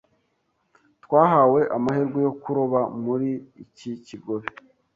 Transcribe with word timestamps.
Twahawe 1.03 1.61
amahirwe 1.77 2.19
yo 2.27 2.33
kuroba 2.41 2.79
muri 3.03 3.29
iki 3.63 3.91
kigobe. 4.07 4.47